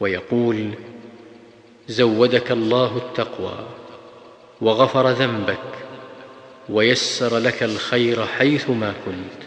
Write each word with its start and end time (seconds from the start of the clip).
ويقول 0.00 0.70
زودك 1.88 2.52
الله 2.52 2.96
التقوى 2.96 3.66
وغفر 4.60 5.10
ذنبك 5.10 5.58
ويسر 6.68 7.38
لك 7.38 7.62
الخير 7.62 8.26
حيثما 8.26 8.94
كنت. 9.06 9.43